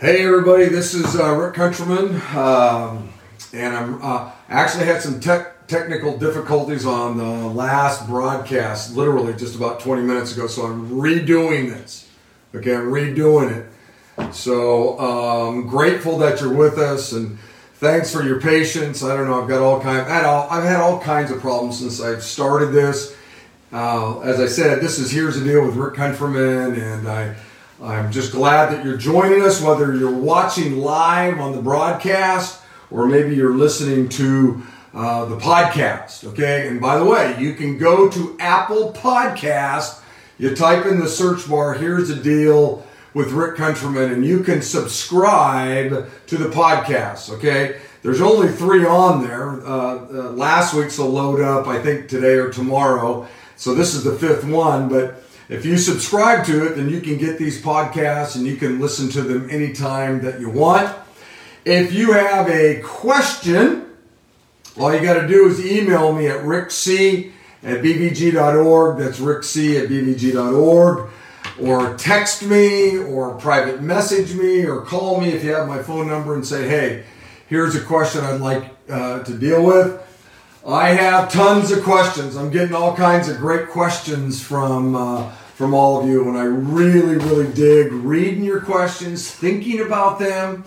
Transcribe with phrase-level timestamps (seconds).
[0.00, 3.12] Hey everybody, this is uh, Rick Countryman, um,
[3.52, 9.56] and I'm uh, actually had some tech technical difficulties on the last broadcast, literally just
[9.56, 10.46] about 20 minutes ago.
[10.46, 12.08] So I'm redoing this.
[12.54, 14.32] Okay, I'm redoing it.
[14.32, 17.36] So um, grateful that you're with us, and
[17.74, 19.02] thanks for your patience.
[19.02, 20.02] I don't know, I've got all kind.
[20.02, 23.16] I've had all, I've had all kinds of problems since I've started this.
[23.72, 27.34] Uh, as I said, this is here's the deal with Rick Countryman, and I.
[27.80, 32.60] I'm just glad that you're joining us, whether you're watching live on the broadcast
[32.90, 36.24] or maybe you're listening to uh, the podcast.
[36.24, 40.02] Okay, and by the way, you can go to Apple Podcast.
[40.38, 44.60] You type in the search bar, here's the deal with Rick Countryman, and you can
[44.60, 47.30] subscribe to the podcast.
[47.30, 49.64] Okay, there's only three on there.
[49.64, 53.28] Uh, uh, last week's will load up, I think, today or tomorrow.
[53.54, 57.16] So this is the fifth one, but if you subscribe to it, then you can
[57.16, 60.94] get these podcasts and you can listen to them anytime that you want.
[61.64, 63.86] If you have a question,
[64.78, 67.32] all you got to do is email me at rickc
[67.62, 68.98] at bvg.org.
[68.98, 71.10] That's rickc at bvg.org.
[71.60, 76.06] Or text me, or private message me, or call me if you have my phone
[76.06, 77.04] number and say, hey,
[77.48, 80.00] here's a question I'd like uh, to deal with.
[80.68, 82.36] I have tons of questions.
[82.36, 86.44] I'm getting all kinds of great questions from uh, from all of you, and I
[86.44, 90.66] really, really dig reading your questions, thinking about them,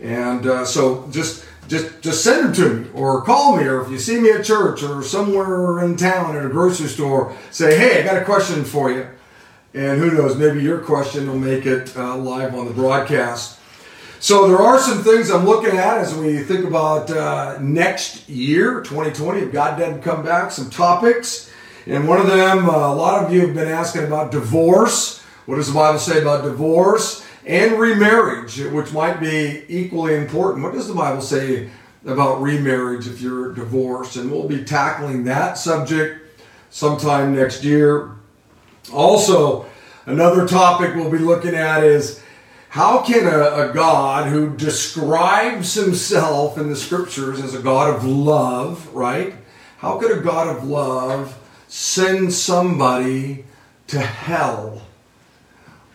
[0.00, 3.90] and uh, so just just just send them to me or call me, or if
[3.90, 8.00] you see me at church or somewhere in town at a grocery store, say, "Hey,
[8.00, 9.06] I got a question for you,"
[9.74, 13.58] and who knows, maybe your question will make it uh, live on the broadcast.
[14.22, 18.80] So there are some things I'm looking at as we think about uh, next year,
[18.82, 21.50] 2020, if God doesn't come back, some topics.
[21.86, 25.18] And one of them, uh, a lot of you have been asking about divorce.
[25.46, 27.26] What does the Bible say about divorce?
[27.46, 30.62] And remarriage, which might be equally important.
[30.62, 31.68] What does the Bible say
[32.06, 34.14] about remarriage if you're divorced?
[34.14, 36.40] And we'll be tackling that subject
[36.70, 38.12] sometime next year.
[38.92, 39.66] Also,
[40.06, 42.22] another topic we'll be looking at is
[42.72, 48.06] how can a, a, God who describes himself in the scriptures as a God of
[48.06, 49.34] love, right?
[49.76, 51.38] How could a God of love
[51.68, 53.44] send somebody
[53.88, 54.80] to hell?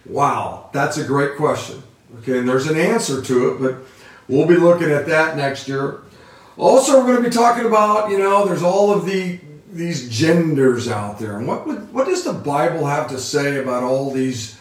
[0.05, 1.81] Wow, that's a great question.
[2.19, 3.77] Okay, and there's an answer to it, but
[4.27, 6.01] we'll be looking at that next year.
[6.57, 9.39] Also, we're going to be talking about, you know, there's all of the
[9.71, 11.39] these genders out there.
[11.39, 14.59] And what would, what does the Bible have to say about all these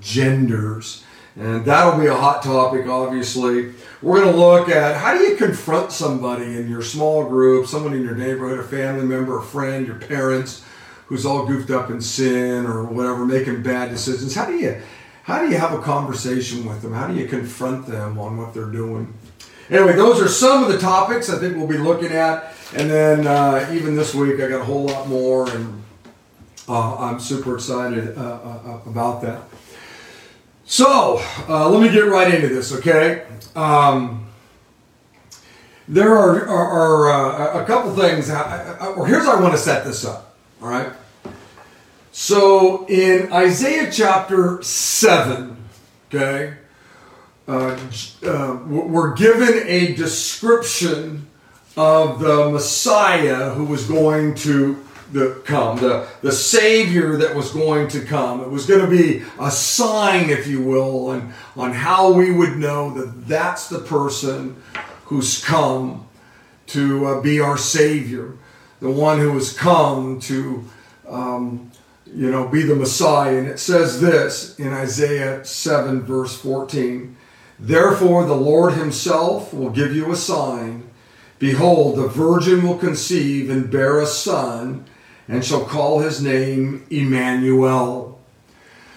[0.00, 1.02] genders?
[1.38, 3.74] And that'll be a hot topic, obviously.
[4.00, 7.92] We're going to look at how do you confront somebody in your small group, someone
[7.92, 10.64] in your neighborhood, a family member, a friend, your parents,
[11.06, 14.34] who's all goofed up in sin or whatever, making bad decisions.
[14.34, 14.80] How do you
[15.24, 16.92] how do you have a conversation with them?
[16.92, 19.12] How do you confront them on what they're doing?
[19.68, 22.54] Anyway, those are some of the topics I think we'll be looking at.
[22.76, 25.82] And then uh, even this week, I got a whole lot more, and
[26.68, 29.42] uh, I'm super excited uh, uh about that.
[30.68, 33.24] So uh, let me get right into this, okay?
[33.54, 34.26] Um,
[35.86, 39.84] there are, are, are uh, a couple things, or here's how I want to set
[39.84, 40.92] this up, all right?
[42.10, 45.56] So in Isaiah chapter 7,
[46.08, 46.54] okay,
[47.46, 47.78] uh,
[48.24, 51.28] uh, we're given a description
[51.76, 57.88] of the Messiah who was going to the come, the, the Savior that was going
[57.88, 58.40] to come.
[58.40, 62.56] It was going to be a sign, if you will, on, on how we would
[62.56, 64.60] know that that's the person
[65.04, 66.06] who's come
[66.68, 68.34] to uh, be our Savior,
[68.80, 70.64] the one who has come to,
[71.08, 71.70] um,
[72.06, 73.38] you know, be the Messiah.
[73.38, 77.16] And it says this in Isaiah 7, verse 14
[77.58, 80.90] Therefore, the Lord Himself will give you a sign.
[81.38, 84.84] Behold, the virgin will conceive and bear a son
[85.28, 88.20] and shall call his name Emmanuel.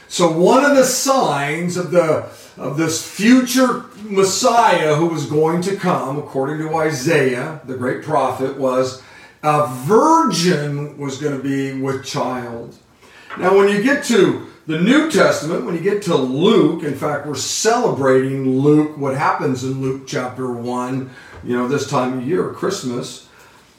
[0.08, 5.78] So one of the signs of the of this future Messiah who was going to
[5.78, 9.02] come, according to Isaiah, the great prophet, was
[9.44, 12.76] a virgin was going to be with child.
[13.38, 17.26] Now, when you get to the New Testament, when you get to Luke, in fact,
[17.26, 21.10] we're celebrating Luke, what happens in Luke chapter 1,
[21.44, 23.30] you know, this time of year, Christmas,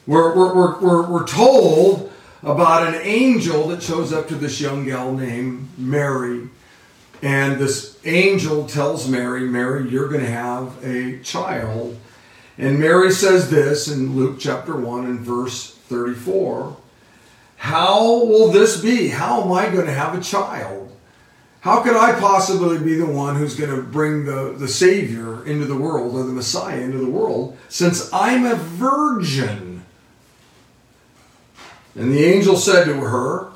[0.07, 2.10] we're, we're, we're, we're told
[2.43, 6.49] about an angel that shows up to this young gal named Mary.
[7.21, 11.99] And this angel tells Mary, Mary, you're going to have a child.
[12.57, 16.77] And Mary says this in Luke chapter 1 and verse 34
[17.57, 19.09] How will this be?
[19.09, 20.87] How am I going to have a child?
[21.61, 25.65] How could I possibly be the one who's going to bring the, the Savior into
[25.65, 29.70] the world or the Messiah into the world since I'm a virgin?
[31.95, 33.51] And the angel said to her,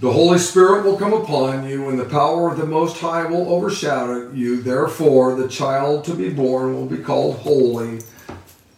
[0.00, 3.48] The Holy Spirit will come upon you, and the power of the Most High will
[3.52, 4.60] overshadow you.
[4.60, 8.00] Therefore, the child to be born will be called Holy,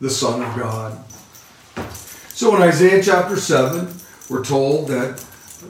[0.00, 0.99] the Son of God.
[2.29, 3.94] So in Isaiah chapter 7,
[4.29, 5.25] we're told that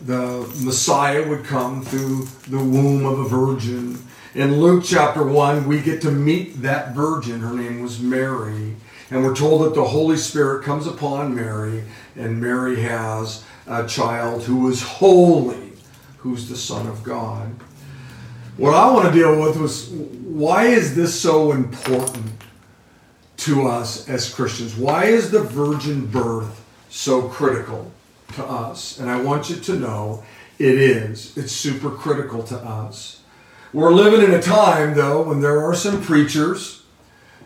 [0.06, 3.98] the Messiah would come through the womb of a virgin.
[4.34, 7.40] In Luke chapter 1, we get to meet that virgin.
[7.40, 8.76] Her name was Mary.
[9.12, 11.84] And we're told that the Holy Spirit comes upon Mary,
[12.16, 15.72] and Mary has a child who is holy,
[16.18, 17.54] who's the Son of God.
[18.56, 22.26] What I want to deal with was why is this so important
[23.38, 24.74] to us as Christians?
[24.76, 27.92] Why is the virgin birth so critical?
[28.34, 28.98] to us.
[28.98, 30.24] And I want you to know
[30.58, 31.36] it is.
[31.36, 33.20] It's super critical to us.
[33.72, 36.81] We're living in a time, though, when there are some preachers,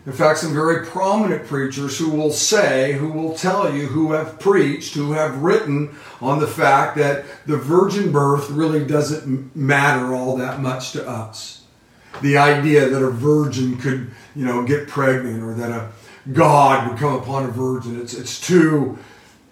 [0.07, 4.39] in fact, some very prominent preachers, who will say, who will tell you, who have
[4.39, 10.37] preached, who have written on the fact that the virgin birth really doesn't matter all
[10.37, 11.65] that much to us.
[12.21, 15.91] The idea that a virgin could, you know, get pregnant or that a
[16.31, 18.97] God would come upon a virgin, it's, it's too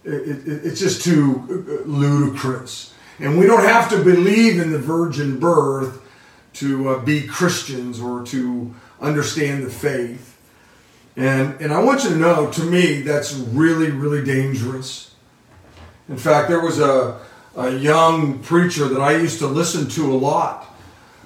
[0.06, 2.94] it, it, it's just too ludicrous.
[3.20, 6.02] And we don't have to believe in the virgin birth
[6.54, 10.35] to uh, be Christians or to understand the faith.
[11.18, 15.14] And, and I want you to know, to me, that's really, really dangerous.
[16.10, 17.20] In fact, there was a,
[17.56, 20.68] a young preacher that I used to listen to a lot,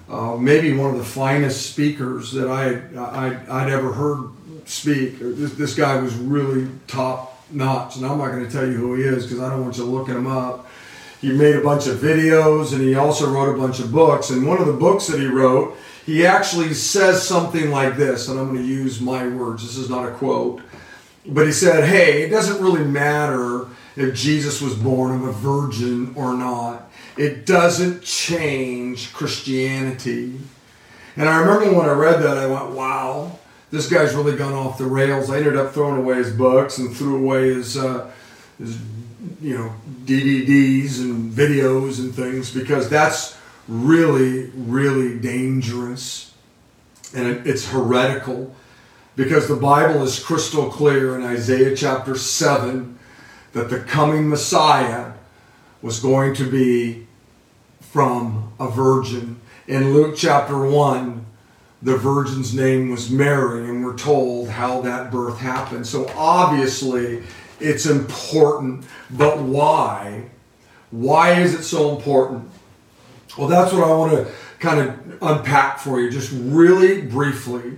[0.07, 4.30] uh, maybe one of the finest speakers that I, I, I'd ever heard
[4.65, 5.19] speak.
[5.19, 7.95] This, this guy was really top notch.
[7.95, 9.86] And I'm not going to tell you who he is because I don't want you
[9.86, 10.68] looking him up.
[11.19, 14.30] He made a bunch of videos and he also wrote a bunch of books.
[14.30, 15.75] And one of the books that he wrote,
[16.06, 19.63] he actually says something like this, and I'm going to use my words.
[19.63, 20.62] This is not a quote.
[21.25, 26.13] But he said, Hey, it doesn't really matter if Jesus was born of a virgin
[26.16, 26.90] or not.
[27.18, 30.40] It doesn't change Christianity.
[31.18, 33.40] And I remember when I read that, I went, Wow
[33.72, 35.30] this guy's really gone off the rails.
[35.30, 38.12] I ended up throwing away his books and threw away his, uh,
[38.57, 38.80] his
[39.42, 39.74] you know,
[40.06, 43.38] DVDs and videos and things because that's
[43.69, 46.33] really, really dangerous.
[47.16, 48.54] And it's heretical
[49.16, 52.98] because the Bible is crystal clear in Isaiah chapter 7
[53.54, 55.13] that the coming Messiah
[55.81, 57.07] was going to be
[57.80, 59.39] from a virgin.
[59.68, 61.25] In Luke chapter 1,
[61.81, 65.88] the virgin's name was Mary, and we're told how that birth happened.
[65.88, 67.24] So obviously,
[67.60, 70.25] it's important, but why?
[70.92, 72.50] Why is it so important?
[73.39, 77.77] Well, that's what I want to kind of unpack for you, just really briefly.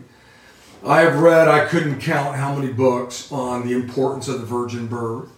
[0.84, 4.88] I have read, I couldn't count how many books on the importance of the virgin
[4.88, 5.30] birth.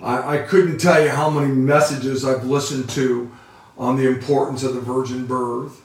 [0.00, 3.30] I, I couldn't tell you how many messages I've listened to
[3.76, 5.82] on the importance of the virgin birth.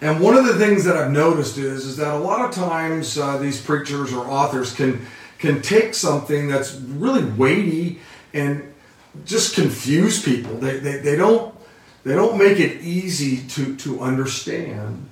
[0.00, 3.18] And one of the things that I've noticed is, is that a lot of times
[3.18, 5.04] uh, these preachers or authors can
[5.38, 7.98] can take something that's really weighty
[8.32, 8.72] and
[9.26, 10.56] just confuse people.
[10.56, 11.53] They, they, they don't
[12.04, 15.08] they don't make it easy to, to understand.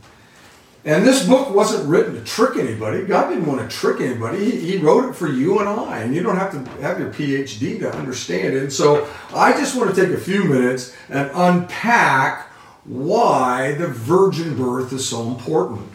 [0.85, 3.05] And this book wasn't written to trick anybody.
[3.05, 4.50] God didn't want to trick anybody.
[4.50, 7.13] He, he, wrote it for you and I, and you don't have to have your
[7.13, 8.63] PhD to understand it.
[8.65, 12.49] And so I just want to take a few minutes and unpack
[12.84, 15.89] why the virgin birth is so important.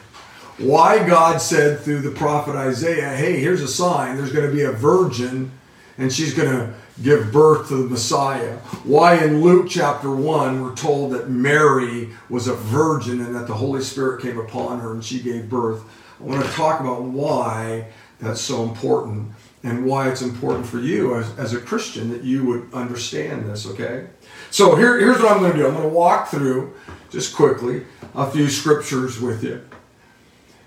[0.57, 4.63] Why God said through the prophet Isaiah, hey, here's a sign, there's going to be
[4.63, 5.51] a virgin
[5.97, 8.57] and she's going to give birth to the Messiah.
[8.83, 13.53] Why in Luke chapter 1 we're told that Mary was a virgin and that the
[13.53, 15.83] Holy Spirit came upon her and she gave birth.
[16.19, 17.87] I want to talk about why
[18.19, 19.31] that's so important
[19.63, 23.67] and why it's important for you as, as a Christian that you would understand this,
[23.67, 24.07] okay?
[24.49, 26.73] So here, here's what I'm going to do I'm going to walk through,
[27.11, 27.83] just quickly,
[28.15, 29.63] a few scriptures with you.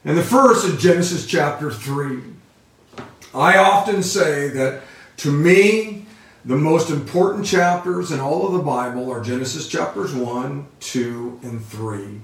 [0.05, 2.23] And the first is Genesis chapter 3.
[3.35, 4.83] I often say that
[5.19, 6.07] to me,
[6.45, 11.65] the most important chapters in all of the Bible are Genesis chapters 1, 2, and
[11.65, 12.21] 3.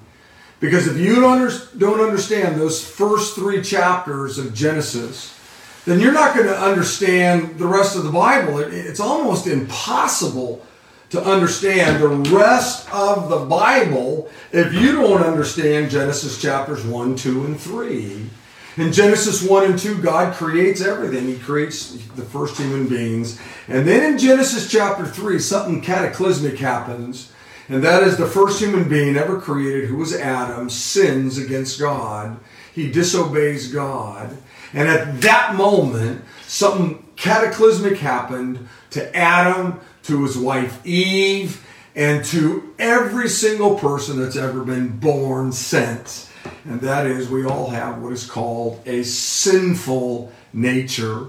[0.58, 5.38] Because if you don't understand those first three chapters of Genesis,
[5.84, 8.58] then you're not going to understand the rest of the Bible.
[8.58, 10.64] It's almost impossible
[11.10, 17.44] to understand the rest of the Bible if you don't understand Genesis chapters 1, 2,
[17.44, 18.30] and 3.
[18.76, 21.26] In Genesis 1 and 2, God creates everything.
[21.26, 23.40] He creates the first human beings.
[23.68, 27.32] And then in Genesis chapter 3, something cataclysmic happens.
[27.68, 32.38] And that is the first human being ever created, who was Adam, sins against God.
[32.74, 34.36] He disobeys God.
[34.74, 42.74] And at that moment, something cataclysmic happened to Adam, to his wife Eve, and to
[42.78, 46.30] every single person that's ever been born since.
[46.64, 51.26] And that is, we all have what is called a sinful nature.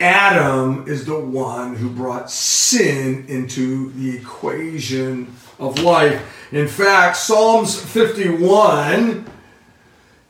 [0.00, 6.22] Adam is the one who brought sin into the equation of life.
[6.52, 9.26] In fact, Psalms 51,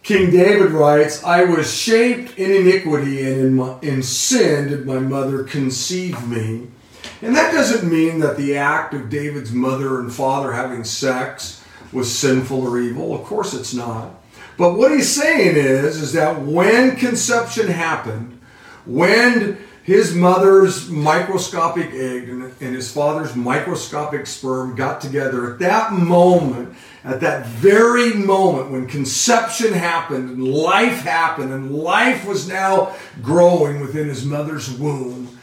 [0.02, 5.00] King David writes, I was shaped in iniquity, and in, my, in sin did my
[5.00, 6.68] mother conceive me.
[7.22, 11.64] And that doesn't mean that the act of David's mother and father having sex
[11.96, 13.14] was sinful or evil.
[13.14, 14.10] Of course it's not.
[14.58, 18.40] But what he's saying is, is that when conception happened,
[18.84, 26.74] when his mother's microscopic egg and, his father's microscopic sperm got together at that moment,
[27.04, 33.80] at that very moment when conception happened and life happened and life was now growing
[33.80, 35.38] within his mother's womb,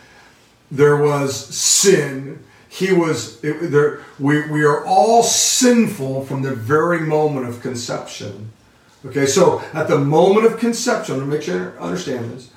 [0.69, 2.43] there was sin.
[2.73, 8.51] He was, it, there, we, we are all sinful from the very moment of conception.
[9.05, 12.49] Okay, so at the moment of conception, to make sure you understand this,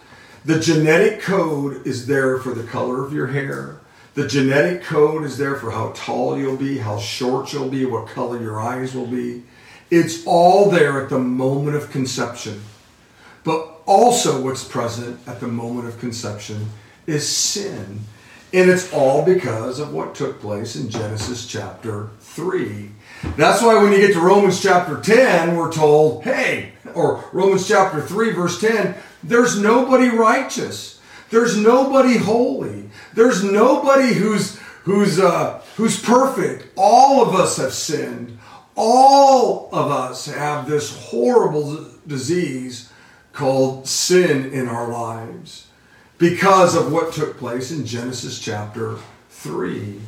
[0.47, 3.77] the genetic code is there for the color of your hair.
[4.15, 8.09] The genetic code is there for how tall you'll be, how short you'll be, what
[8.09, 9.43] color your eyes will be.
[9.91, 12.63] It's all there at the moment of conception.
[13.45, 16.71] But also, what's present at the moment of conception
[17.07, 18.01] is sin.
[18.57, 22.91] And it's all because of what took place in Genesis chapter 3.
[23.37, 28.01] That's why when you get to Romans chapter 10, we're told, hey, or Romans chapter
[28.01, 31.03] 3, verse 10, there's nobody righteous.
[31.29, 32.89] There's nobody holy.
[33.13, 36.73] There's nobody who's who's uh, who's perfect.
[36.79, 38.39] All of us have sinned.
[38.75, 42.91] All of us have this horrible disease
[43.35, 45.66] called sin in our lives
[46.19, 48.97] because of what took place in Genesis chapter
[49.31, 50.01] 3.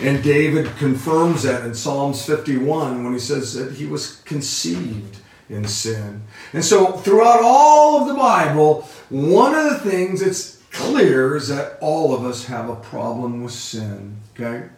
[0.00, 5.18] And David confirms that in Psalms 51 when he says that he was conceived
[5.48, 6.22] in sin.
[6.52, 11.78] And so, throughout all of the Bible, one of the things that's clear is that
[11.80, 14.16] all of us have a problem with sin.
[14.34, 14.68] Okay?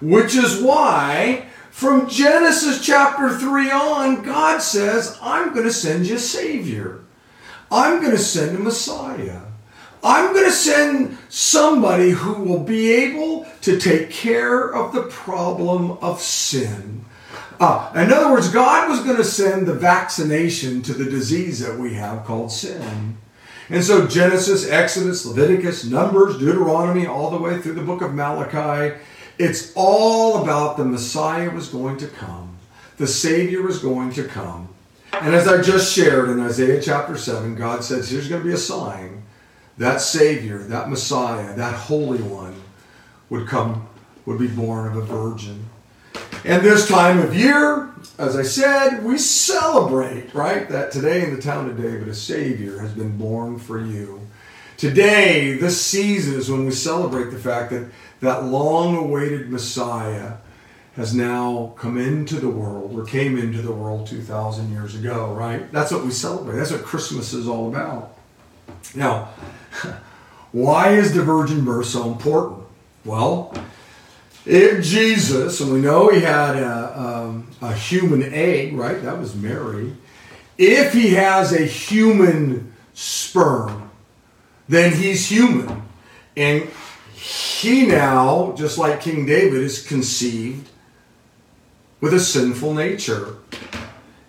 [0.00, 6.16] Which is why, from Genesis chapter 3 on, God says, I'm going to send you
[6.16, 7.00] a Savior.
[7.70, 9.40] I'm going to send a Messiah.
[10.02, 15.92] I'm going to send somebody who will be able to take care of the problem
[16.00, 17.04] of sin.
[17.58, 21.78] Uh, in other words, God was going to send the vaccination to the disease that
[21.78, 23.18] we have called sin.
[23.68, 28.96] And so Genesis, Exodus, Leviticus, Numbers, Deuteronomy, all the way through the book of Malachi,
[29.38, 32.56] it's all about the Messiah was going to come.
[32.96, 34.68] The Savior was going to come.
[35.12, 38.54] And as I just shared in Isaiah chapter 7, God says, here's going to be
[38.54, 39.19] a sign
[39.80, 42.54] that Savior, that Messiah, that Holy One
[43.30, 43.88] would come,
[44.26, 45.64] would be born of a virgin.
[46.44, 50.68] And this time of year, as I said, we celebrate, right?
[50.68, 54.20] That today in the town of David, a Savior has been born for you.
[54.76, 57.88] Today, this season is when we celebrate the fact that
[58.20, 60.34] that long awaited Messiah
[60.96, 65.72] has now come into the world or came into the world 2,000 years ago, right?
[65.72, 66.56] That's what we celebrate.
[66.56, 68.18] That's what Christmas is all about.
[68.94, 69.30] Now,
[70.52, 72.64] why is the virgin birth so important?
[73.04, 73.54] Well,
[74.44, 79.02] if Jesus, and we know he had a, um, a human egg, right?
[79.02, 79.94] That was Mary.
[80.58, 83.90] If he has a human sperm,
[84.68, 85.82] then he's human.
[86.36, 86.68] And
[87.14, 90.68] he now, just like King David, is conceived
[92.00, 93.36] with a sinful nature.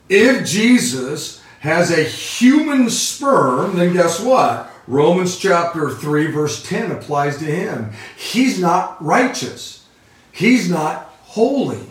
[0.10, 4.72] If Jesus has a human sperm, then guess what?
[4.88, 7.91] Romans chapter 3, verse 10 applies to him.
[8.18, 9.86] He's not righteous.
[10.32, 11.86] He's not holy.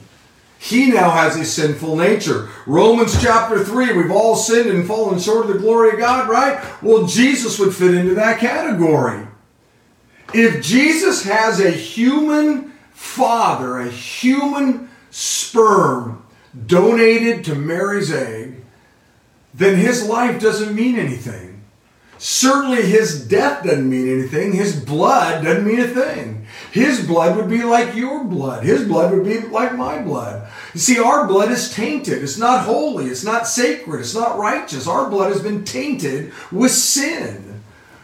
[0.59, 2.49] He now has a sinful nature.
[2.67, 6.61] Romans chapter 3, we've all sinned and fallen short of the glory of God, right?
[6.83, 9.25] Well, Jesus would fit into that category.
[10.35, 16.25] If Jesus has a human father, a human sperm
[16.67, 18.60] donated to Mary's egg,
[19.54, 21.62] then his life doesn't mean anything.
[22.19, 24.52] Certainly his death doesn't mean anything.
[24.52, 26.47] His blood doesn't mean a thing.
[26.71, 28.62] His blood would be like your blood.
[28.62, 30.47] His blood would be like my blood.
[30.75, 32.23] You see, our blood is tainted.
[32.23, 33.07] It's not holy.
[33.07, 34.00] It's not sacred.
[34.00, 34.87] It's not righteous.
[34.87, 37.62] Our blood has been tainted with sin.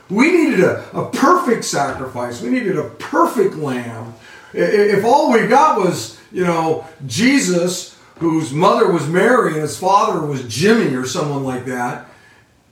[0.08, 2.40] We needed a, a perfect sacrifice.
[2.40, 4.14] We needed a perfect lamb
[4.52, 10.24] If all we got was, you know, Jesus, whose mother was Mary and his father
[10.24, 12.08] was Jimmy or someone like that,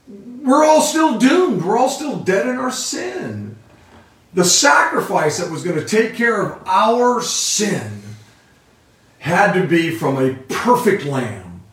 [0.07, 1.63] we're all still doomed.
[1.63, 3.55] We're all still dead in our sin.
[4.33, 8.01] The sacrifice that was going to take care of our sin
[9.19, 11.63] had to be from a perfect lamb,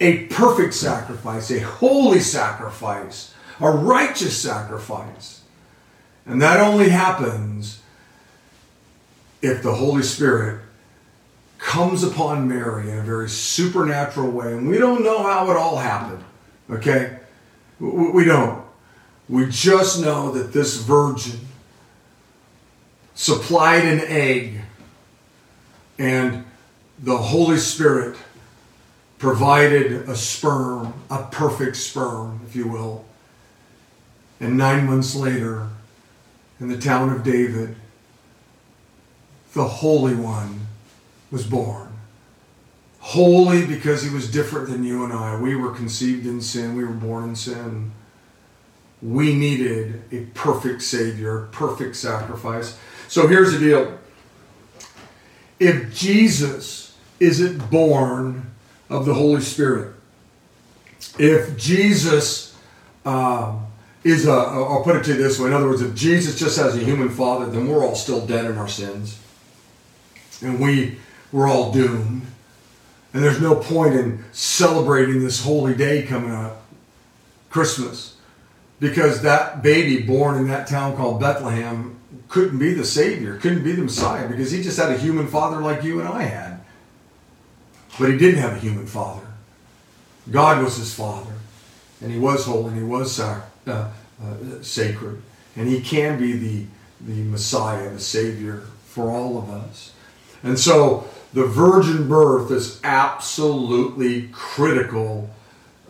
[0.00, 5.42] a perfect sacrifice, a holy sacrifice, a righteous sacrifice.
[6.24, 7.82] And that only happens
[9.42, 10.62] if the Holy Spirit
[11.58, 14.52] comes upon Mary in a very supernatural way.
[14.52, 16.24] And we don't know how it all happened,
[16.70, 17.18] okay?
[17.80, 18.64] We don't.
[19.28, 21.40] We just know that this virgin
[23.14, 24.60] supplied an egg
[25.98, 26.44] and
[27.00, 28.16] the Holy Spirit
[29.18, 33.04] provided a sperm, a perfect sperm, if you will.
[34.40, 35.68] And nine months later,
[36.60, 37.74] in the town of David,
[39.54, 40.68] the Holy One
[41.30, 41.92] was born.
[43.00, 45.38] Holy because he was different than you and I.
[45.40, 47.92] We were conceived in sin, we were born in sin.
[49.00, 52.76] We needed a perfect Savior, perfect sacrifice.
[53.06, 53.98] So here's the deal
[55.60, 58.50] if Jesus isn't born
[58.88, 59.94] of the Holy Spirit,
[61.18, 62.56] if Jesus
[63.04, 63.58] uh,
[64.04, 66.58] is a, I'll put it to you this way in other words, if Jesus just
[66.58, 69.18] has a human father, then we're all still dead in our sins.
[70.40, 70.98] And we,
[71.32, 72.26] we're all doomed.
[73.12, 76.62] And there's no point in celebrating this holy day coming up,
[77.50, 78.16] Christmas,
[78.80, 83.72] because that baby born in that town called Bethlehem couldn't be the Savior, couldn't be
[83.72, 86.60] the Messiah, because he just had a human father like you and I had.
[87.98, 89.26] But he didn't have a human father.
[90.30, 91.32] God was his father,
[92.02, 93.90] and he was holy, and he was sac- uh,
[94.22, 95.22] uh, sacred,
[95.56, 96.66] and he can be the,
[97.00, 99.92] the Messiah, the Savior for all of us.
[100.42, 105.30] And so the virgin birth is absolutely critical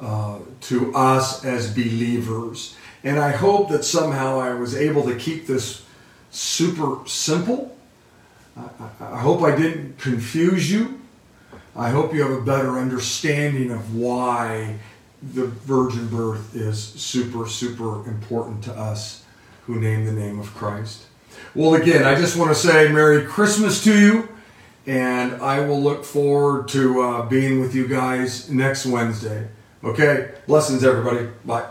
[0.01, 2.77] uh, to us as believers.
[3.05, 5.85] And I hope that somehow I was able to keep this
[6.31, 7.77] super simple.
[8.57, 8.69] I,
[9.01, 11.01] I hope I didn't confuse you.
[11.77, 14.79] I hope you have a better understanding of why
[15.23, 19.25] the virgin birth is super, super important to us
[19.67, 21.05] who name the name of Christ.
[21.55, 24.29] Well, again, I just want to say Merry Christmas to you.
[24.89, 29.47] And I will look forward to uh, being with you guys next Wednesday.
[29.85, 30.31] Okay?
[30.47, 31.29] Blessings, everybody.
[31.45, 31.67] Bye.